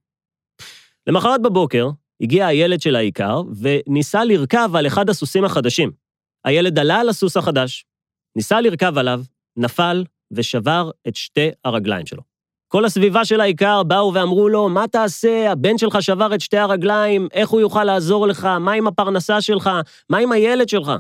למחרת 1.07 1.43
בבוקר, 1.43 1.91
הגיע 2.21 2.47
הילד 2.47 2.81
של 2.81 2.97
האיכר 2.97 3.43
וניסה 3.61 4.25
לרכב 4.25 4.71
על 4.75 4.87
אחד 4.87 5.11
הסוסים 5.11 5.45
החדשים. 5.45 5.91
הילד 6.45 6.79
עלה 6.79 7.01
על 7.01 7.09
הסוס 7.09 7.37
החדש, 7.37 7.85
ניסה 8.37 8.61
לרכב 8.61 8.99
עליו, 8.99 9.23
נפל 9.57 10.05
ושבר 10.31 10.91
את 11.09 11.17
שתי 11.17 11.49
הרגליים 11.65 12.07
שלו. 12.07 12.23
כל 12.69 12.85
הסביבה 12.85 13.25
של 13.25 13.41
האיכר 13.41 13.83
באו 13.83 14.15
ואמרו 14.15 14.49
לו, 14.49 14.69
מה 14.69 14.89
תעשה, 14.89 15.53
הבן 15.53 15.79
שלך 15.79 16.03
שבר 16.03 16.35
את 16.35 16.41
שתי 16.41 16.57
הרגליים, 16.57 17.29
איך 17.33 17.51
הוא 17.51 17.61
יוכל 17.61 17.85
לעזור 17.85 18.27
לך, 18.27 18.45
מה 18.45 18.73
עם 18.73 18.87
הפרנסה 18.87 19.41
שלך, 19.41 19.71
מה 20.11 20.19
עם 20.19 20.33
הילד 20.33 20.69
שלך? 20.69 20.93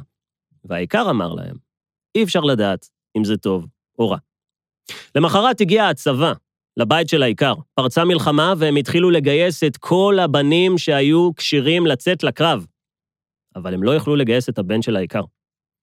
והאיכר 0.64 1.10
אמר 1.10 1.34
להם, 1.34 1.56
אי 2.14 2.24
אפשר 2.24 2.40
לדעת 2.40 2.88
אם 3.16 3.24
זה 3.24 3.36
טוב 3.36 3.66
או 3.98 4.10
רע. 4.10 4.16
למחרת 5.14 5.60
הגיע 5.60 5.88
הצבא 5.88 6.32
לבית 6.76 7.08
של 7.08 7.22
האיכר, 7.22 7.54
פרצה 7.74 8.04
מלחמה 8.04 8.54
והם 8.58 8.76
התחילו 8.76 9.10
לגייס 9.10 9.64
את 9.64 9.76
כל 9.76 10.18
הבנים 10.22 10.78
שהיו 10.78 11.30
כשירים 11.36 11.86
לצאת 11.86 12.22
לקרב. 12.22 12.66
אבל 13.56 13.74
הם 13.74 13.82
לא 13.82 13.94
יכלו 13.94 14.16
לגייס 14.16 14.48
את 14.48 14.58
הבן 14.58 14.82
של 14.82 14.96
האיכר. 14.96 15.22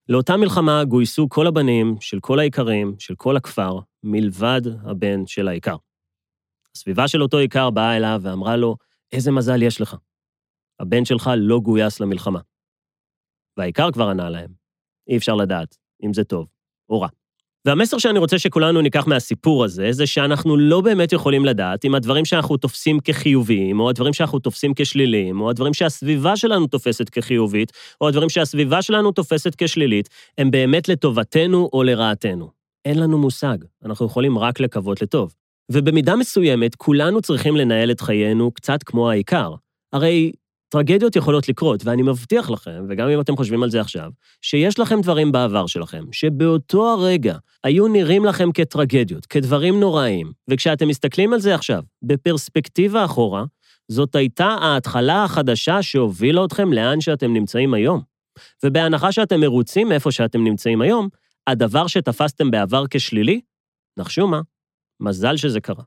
לאותה 0.09 0.37
מלחמה 0.37 0.83
גויסו 0.83 1.29
כל 1.29 1.47
הבנים 1.47 1.95
של 1.99 2.19
כל 2.19 2.39
האיכרים, 2.39 2.95
של 2.99 3.15
כל 3.15 3.37
הכפר, 3.37 3.79
מלבד 4.03 4.61
הבן 4.83 5.25
של 5.25 5.47
האיכר. 5.47 5.75
הסביבה 6.75 7.07
של 7.07 7.23
אותו 7.23 7.39
איכר 7.39 7.69
באה 7.69 7.97
אליו 7.97 8.19
ואמרה 8.23 8.55
לו, 8.55 8.75
איזה 9.11 9.31
מזל 9.31 9.63
יש 9.63 9.81
לך. 9.81 9.95
הבן 10.79 11.05
שלך 11.05 11.29
לא 11.37 11.59
גויס 11.59 11.99
למלחמה. 11.99 12.39
והאיכר 13.57 13.91
כבר 13.91 14.09
ענה 14.09 14.29
להם, 14.29 14.53
אי 15.09 15.17
אפשר 15.17 15.35
לדעת 15.35 15.77
אם 16.05 16.13
זה 16.13 16.23
טוב 16.23 16.47
או 16.89 17.01
רע. 17.01 17.07
והמסר 17.67 17.97
שאני 17.97 18.19
רוצה 18.19 18.39
שכולנו 18.39 18.81
ניקח 18.81 19.07
מהסיפור 19.07 19.63
הזה, 19.63 19.91
זה 19.91 20.07
שאנחנו 20.07 20.57
לא 20.57 20.81
באמת 20.81 21.13
יכולים 21.13 21.45
לדעת 21.45 21.85
אם 21.85 21.95
הדברים 21.95 22.25
שאנחנו 22.25 22.57
תופסים 22.57 22.99
כחיוביים, 22.99 23.79
או 23.79 23.89
הדברים 23.89 24.13
שאנחנו 24.13 24.39
תופסים 24.39 24.73
כשליליים, 24.75 25.41
או 25.41 25.49
הדברים 25.49 25.73
שהסביבה 25.73 26.35
שלנו 26.35 26.67
תופסת 26.67 27.09
כחיובית, 27.09 27.71
או 28.01 28.07
הדברים 28.07 28.29
שהסביבה 28.29 28.81
שלנו 28.81 29.11
תופסת 29.11 29.55
כשלילית, 29.57 30.09
הם 30.37 30.51
באמת 30.51 30.89
לטובתנו 30.89 31.69
או 31.73 31.83
לרעתנו. 31.83 32.49
אין 32.85 32.99
לנו 32.99 33.17
מושג, 33.17 33.57
אנחנו 33.85 34.05
יכולים 34.05 34.37
רק 34.37 34.59
לקוות 34.59 35.01
לטוב. 35.01 35.33
ובמידה 35.71 36.15
מסוימת, 36.15 36.75
כולנו 36.75 37.21
צריכים 37.21 37.55
לנהל 37.55 37.91
את 37.91 38.01
חיינו 38.01 38.51
קצת 38.51 38.83
כמו 38.83 39.09
העיקר. 39.09 39.53
הרי 39.93 40.31
טרגדיות 40.69 41.15
יכולות 41.15 41.49
לקרות, 41.49 41.85
ואני 41.85 42.01
מבטיח 42.01 42.49
לכם, 42.49 42.85
וגם 42.89 43.09
אם 43.09 43.21
אתם 43.21 43.37
חושבים 43.37 43.63
על 43.63 43.69
זה 43.69 43.81
עכשיו, 43.81 44.11
שיש 44.41 44.79
לכם 44.79 45.01
דברים 45.01 45.31
בעבר 45.31 45.67
שלכם, 45.67 46.03
שבאותו 46.11 46.89
הרגע 46.89 47.37
היו 47.63 47.87
נראים 47.87 48.25
לכם 48.25 48.51
כטרגדיות, 48.51 49.25
כדברים 49.25 49.79
נוראים, 49.79 50.31
וכשאתם 50.49 50.87
מסתכלים 50.87 51.33
על 51.33 51.39
זה 51.39 51.55
עכשיו, 51.55 51.83
בפרספקטיבה 52.03 53.05
אחורה, 53.05 53.43
זאת 53.91 54.15
הייתה 54.15 54.45
ההתחלה 54.45 55.23
החדשה 55.23 55.81
שהובילה 55.81 56.45
אתכם 56.45 56.73
לאן 56.73 57.01
שאתם 57.01 57.33
נמצאים 57.33 57.73
היום. 57.73 58.01
ובהנחה 58.65 59.11
שאתם 59.11 59.39
מרוצים 59.39 59.89
מאיפה 59.89 60.11
שאתם 60.11 60.43
נמצאים 60.43 60.81
היום, 60.81 61.09
הדבר 61.47 61.87
שתפסתם 61.87 62.51
בעבר 62.51 62.83
כשלילי, 62.89 63.41
נחשו 63.97 64.27
מה? 64.27 64.41
מזל 64.99 65.37
שזה 65.37 65.59
קרה. 65.59 65.83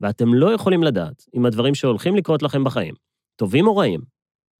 ואתם 0.00 0.34
לא 0.34 0.52
יכולים 0.52 0.82
לדעת 0.82 1.24
אם 1.34 1.46
הדברים 1.46 1.74
שהולכים 1.74 2.16
לקרות 2.16 2.42
לכם 2.42 2.64
בחיים, 2.64 2.94
טובים 3.36 3.66
או 3.66 3.76
רעים, 3.76 4.13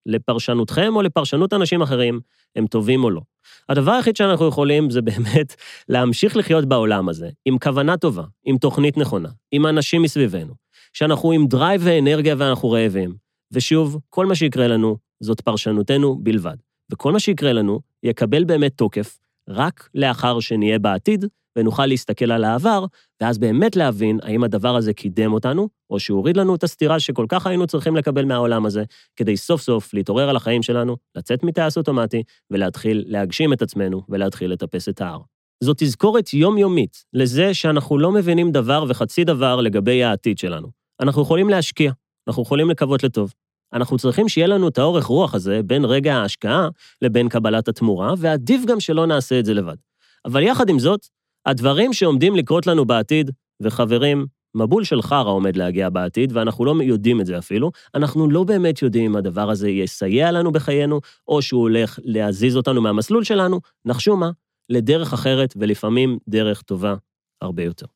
לפרשנותכם 0.06 0.96
או 0.96 1.02
לפרשנות 1.02 1.52
אנשים 1.52 1.82
אחרים, 1.82 2.20
הם 2.56 2.66
טובים 2.66 3.04
או 3.04 3.10
לא. 3.10 3.20
הדבר 3.68 3.92
היחיד 3.92 4.16
שאנחנו 4.16 4.48
יכולים 4.48 4.90
זה 4.90 5.02
באמת 5.02 5.54
להמשיך 5.88 6.36
לחיות 6.36 6.64
בעולם 6.64 7.08
הזה, 7.08 7.30
עם 7.44 7.58
כוונה 7.58 7.96
טובה, 7.96 8.24
עם 8.44 8.58
תוכנית 8.58 8.96
נכונה, 8.96 9.28
עם 9.52 9.66
אנשים 9.66 10.02
מסביבנו, 10.02 10.54
שאנחנו 10.92 11.32
עם 11.32 11.46
drive 11.46 11.80
ואנרגיה 11.84 12.34
ואנחנו 12.38 12.70
רעבים. 12.70 13.14
ושוב, 13.52 13.98
כל 14.10 14.26
מה 14.26 14.34
שיקרה 14.34 14.68
לנו 14.68 14.96
זאת 15.20 15.40
פרשנותנו 15.40 16.18
בלבד. 16.22 16.56
וכל 16.92 17.12
מה 17.12 17.20
שיקרה 17.20 17.52
לנו 17.52 17.80
יקבל 18.02 18.44
באמת 18.44 18.72
תוקף 18.76 19.18
רק 19.48 19.88
לאחר 19.94 20.40
שנהיה 20.40 20.78
בעתיד 20.78 21.24
ונוכל 21.58 21.86
להסתכל 21.86 22.32
על 22.32 22.44
העבר, 22.44 22.84
ואז 23.20 23.38
באמת 23.38 23.76
להבין 23.76 24.18
האם 24.22 24.44
הדבר 24.44 24.76
הזה 24.76 24.92
קידם 24.92 25.32
אותנו, 25.32 25.68
או 25.90 26.00
שהוריד 26.00 26.36
לנו 26.36 26.54
את 26.54 26.64
הסתירה 26.64 27.00
שכל 27.00 27.26
כך 27.28 27.46
היינו 27.46 27.66
צריכים 27.66 27.96
לקבל 27.96 28.24
מהעולם 28.24 28.66
הזה, 28.66 28.84
כדי 29.16 29.36
סוף 29.36 29.60
סוף 29.60 29.94
להתעורר 29.94 30.28
על 30.28 30.36
החיים 30.36 30.62
שלנו, 30.62 30.96
לצאת 31.14 31.42
מטייס 31.42 31.76
אוטומטי, 31.76 32.22
ולהתחיל 32.50 33.04
להגשים 33.06 33.52
את 33.52 33.62
עצמנו 33.62 34.02
ולהתחיל 34.08 34.52
לטפס 34.52 34.88
את 34.88 35.00
ההר. 35.00 35.20
זו 35.64 35.72
תזכורת 35.76 36.34
יומיומית 36.34 37.04
לזה 37.12 37.54
שאנחנו 37.54 37.98
לא 37.98 38.12
מבינים 38.12 38.52
דבר 38.52 38.84
וחצי 38.88 39.24
דבר 39.24 39.60
לגבי 39.60 40.04
העתיד 40.04 40.38
שלנו. 40.38 40.68
אנחנו 41.00 41.22
יכולים 41.22 41.48
להשקיע, 41.48 41.92
אנחנו 42.28 42.42
יכולים 42.42 42.70
לקוות 42.70 43.04
לטוב. 43.04 43.34
אנחנו 43.74 43.98
צריכים 43.98 44.28
שיהיה 44.28 44.46
לנו 44.46 44.68
את 44.68 44.78
האורך 44.78 45.04
רוח 45.04 45.34
הזה 45.34 45.60
בין 45.62 45.84
רגע 45.84 46.14
ההשקעה 46.14 46.68
לבין 47.02 47.28
קבלת 47.28 47.68
התמורה, 47.68 48.14
ועדיף 48.18 48.64
גם 48.64 48.80
שלא 48.80 49.06
נעשה 49.06 49.38
את 49.38 49.44
זה 49.44 49.54
לבד. 49.54 49.76
אבל 50.24 50.42
יחד 50.42 50.68
עם 50.68 50.78
זאת, 50.78 51.06
הדברים 51.46 51.92
שעומדים 51.92 52.36
לקרות 52.36 52.66
לנו 52.66 52.84
בעתיד, 52.84 53.30
וחברים, 53.62 54.26
מבול 54.54 54.84
של 54.84 55.02
חרא 55.02 55.30
עומד 55.30 55.56
להגיע 55.56 55.90
בעתיד, 55.90 56.36
ואנחנו 56.36 56.64
לא 56.64 56.74
יודעים 56.82 57.20
את 57.20 57.26
זה 57.26 57.38
אפילו, 57.38 57.70
אנחנו 57.94 58.30
לא 58.30 58.44
באמת 58.44 58.82
יודעים 58.82 59.10
אם 59.10 59.16
הדבר 59.16 59.50
הזה 59.50 59.68
יסייע 59.70 60.32
לנו 60.32 60.52
בחיינו, 60.52 61.00
או 61.28 61.42
שהוא 61.42 61.62
הולך 61.62 61.98
להזיז 62.04 62.56
אותנו 62.56 62.82
מהמסלול 62.82 63.24
שלנו, 63.24 63.60
נחשו 63.84 64.16
מה? 64.16 64.30
לדרך 64.70 65.12
אחרת, 65.12 65.54
ולפעמים 65.56 66.18
דרך 66.28 66.62
טובה 66.62 66.94
הרבה 67.42 67.62
יותר. 67.62 67.86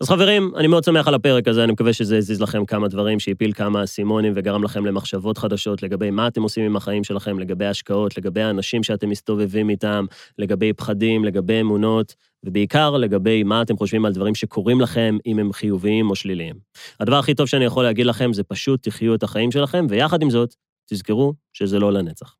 אז 0.00 0.08
חברים, 0.08 0.52
אני 0.56 0.66
מאוד 0.66 0.84
שמח 0.84 1.08
על 1.08 1.14
הפרק 1.14 1.48
הזה, 1.48 1.64
אני 1.64 1.72
מקווה 1.72 1.92
שזה 1.92 2.16
הזיז 2.16 2.40
לכם 2.40 2.64
כמה 2.64 2.88
דברים, 2.88 3.20
שהפיל 3.20 3.52
כמה 3.52 3.84
אסימונים 3.84 4.32
וגרם 4.36 4.64
לכם 4.64 4.86
למחשבות 4.86 5.38
חדשות 5.38 5.82
לגבי 5.82 6.10
מה 6.10 6.26
אתם 6.26 6.42
עושים 6.42 6.64
עם 6.64 6.76
החיים 6.76 7.04
שלכם, 7.04 7.38
לגבי 7.38 7.66
השקעות, 7.66 8.18
לגבי 8.18 8.42
האנשים 8.42 8.82
שאתם 8.82 9.10
מסתובבים 9.10 9.70
איתם, 9.70 10.04
לגבי 10.38 10.72
פחדים, 10.72 11.24
לגבי 11.24 11.60
אמונות, 11.60 12.14
ובעיקר 12.44 12.96
לגבי 12.96 13.42
מה 13.42 13.62
אתם 13.62 13.76
חושבים 13.76 14.04
על 14.04 14.12
דברים 14.12 14.34
שקורים 14.34 14.80
לכם, 14.80 15.18
אם 15.26 15.38
הם 15.38 15.52
חיוביים 15.52 16.10
או 16.10 16.16
שליליים. 16.16 16.54
הדבר 17.00 17.18
הכי 17.18 17.34
טוב 17.34 17.46
שאני 17.46 17.64
יכול 17.64 17.84
להגיד 17.84 18.06
לכם 18.06 18.32
זה 18.32 18.42
פשוט 18.42 18.82
תחיו 18.82 19.14
את 19.14 19.22
החיים 19.22 19.50
שלכם, 19.50 19.86
ויחד 19.88 20.22
עם 20.22 20.30
זאת, 20.30 20.54
תזכרו 20.90 21.34
שזה 21.52 21.78
לא 21.78 21.92
לנצח. 21.92 22.37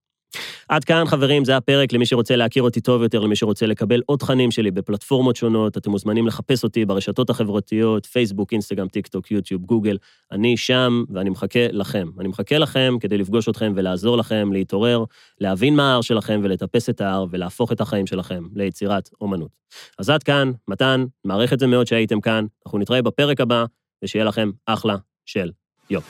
עד 0.68 0.84
כאן, 0.84 1.04
חברים, 1.06 1.44
זה 1.44 1.56
הפרק 1.56 1.92
למי 1.92 2.06
שרוצה 2.06 2.36
להכיר 2.36 2.62
אותי 2.62 2.80
טוב 2.80 3.02
יותר, 3.02 3.20
למי 3.20 3.36
שרוצה 3.36 3.66
לקבל 3.66 4.00
עוד 4.06 4.18
תכנים 4.18 4.50
שלי 4.50 4.70
בפלטפורמות 4.70 5.36
שונות. 5.36 5.76
אתם 5.76 5.90
מוזמנים 5.90 6.26
לחפש 6.26 6.64
אותי 6.64 6.84
ברשתות 6.84 7.30
החברתיות, 7.30 8.06
פייסבוק, 8.06 8.52
אינסטגרם, 8.52 8.88
טיק 8.88 9.06
טוק, 9.06 9.30
יוטיוב, 9.30 9.62
גוגל. 9.62 9.96
אני 10.32 10.56
שם 10.56 11.04
ואני 11.10 11.30
מחכה 11.30 11.66
לכם. 11.72 12.08
אני 12.20 12.28
מחכה 12.28 12.58
לכם 12.58 12.96
כדי 13.00 13.18
לפגוש 13.18 13.48
אתכם 13.48 13.72
ולעזור 13.76 14.16
לכם 14.16 14.52
להתעורר, 14.52 15.04
להבין 15.40 15.76
מה 15.76 15.92
ההר 15.92 16.00
שלכם 16.00 16.40
ולטפס 16.42 16.90
את 16.90 17.00
ההר 17.00 17.26
ולהפוך 17.30 17.72
את 17.72 17.80
החיים 17.80 18.06
שלכם 18.06 18.44
ליצירת 18.54 19.08
אומנות. 19.20 19.50
אז 19.98 20.10
עד 20.10 20.22
כאן, 20.22 20.52
מתן, 20.68 21.04
מעריך 21.24 21.52
את 21.52 21.58
זה 21.58 21.66
מאוד 21.66 21.86
שהייתם 21.86 22.20
כאן. 22.20 22.46
אנחנו 22.66 22.78
נתראה 22.78 23.02
בפרק 23.02 23.40
הבא, 23.40 23.64
ושיהיה 24.04 24.24
לכם 24.24 24.50
אחלה 24.66 24.96
של 25.26 25.50
יום. 25.90 26.02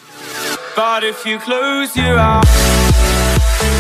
But 0.77 1.03
if 1.03 1.27
you 1.27 1.39
close 1.41 1.97
your 1.97 2.19
eyes 2.19 2.88